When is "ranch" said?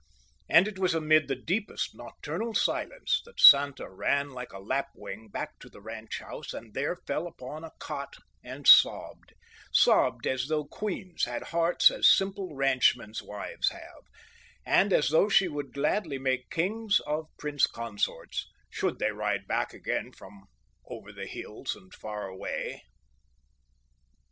5.79-6.17